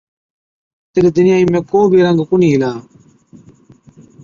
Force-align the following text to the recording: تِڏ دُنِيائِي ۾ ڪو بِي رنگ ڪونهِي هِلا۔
تِڏ 0.91 1.05
دُنِيائِي 1.15 1.43
۾ 1.53 1.59
ڪو 1.69 1.79
بِي 1.91 1.99
رنگ 2.05 2.19
ڪونهِي 2.29 2.49
هِلا۔ 2.51 2.71